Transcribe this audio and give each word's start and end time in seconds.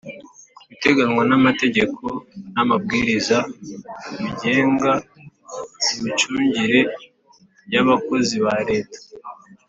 kubiteganywa 0.59 1.21
n 1.29 1.31
amategeko 1.39 2.03
n 2.51 2.55
amabwiriza 2.63 3.37
bigenga 4.21 4.91
imicungire 5.97 6.79
y 7.73 7.77
Abakozi 7.81 8.35
ba 8.45 8.55
Leta 8.69 8.99